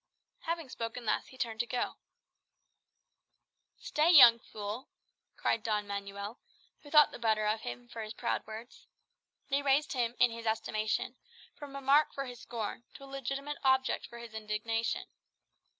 [0.39, 1.97] Having spoken thus, he turned to go.
[3.77, 4.89] "Stay, young fool!"
[5.37, 6.39] cried Don Manuel,
[6.81, 8.87] who thought the better of him for his proud words.
[9.49, 11.17] They raised him, in his estimation,
[11.53, 15.03] from a mark for his scorn to a legitimate object for his indignation.